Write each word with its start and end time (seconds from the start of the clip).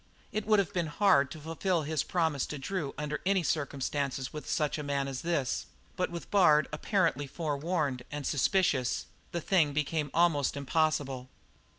It 0.31 0.47
would 0.47 0.57
have 0.57 0.73
been 0.73 0.87
hard 0.87 1.29
to 1.29 1.39
fulfil 1.39 1.83
his 1.83 2.01
promise 2.01 2.47
to 2.47 2.57
Drew 2.57 2.95
under 2.97 3.21
any 3.23 3.43
circumstances 3.43 4.33
with 4.33 4.49
such 4.49 4.79
a 4.79 4.83
man 4.83 5.07
as 5.07 5.21
this; 5.21 5.67
but 5.95 6.09
with 6.09 6.31
Bard 6.31 6.67
apparently 6.73 7.27
forewarned 7.27 8.01
and 8.11 8.25
suspicious 8.25 9.05
the 9.31 9.41
thing 9.41 9.73
became 9.73 10.09
almost 10.11 10.57
impossible. 10.57 11.29